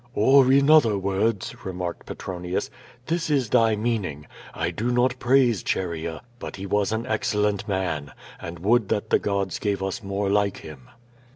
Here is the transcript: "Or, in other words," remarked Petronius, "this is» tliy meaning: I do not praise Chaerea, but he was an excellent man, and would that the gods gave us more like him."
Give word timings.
"Or, 0.15 0.51
in 0.51 0.67
other 0.67 0.97
words," 0.97 1.55
remarked 1.63 2.07
Petronius, 2.07 2.71
"this 3.05 3.29
is» 3.29 3.51
tliy 3.51 3.77
meaning: 3.77 4.25
I 4.51 4.71
do 4.71 4.89
not 4.89 5.19
praise 5.19 5.61
Chaerea, 5.61 6.23
but 6.39 6.55
he 6.55 6.65
was 6.65 6.91
an 6.91 7.05
excellent 7.05 7.67
man, 7.67 8.11
and 8.39 8.57
would 8.57 8.89
that 8.89 9.11
the 9.11 9.19
gods 9.19 9.59
gave 9.59 9.83
us 9.83 10.01
more 10.01 10.27
like 10.27 10.57
him." 10.57 10.89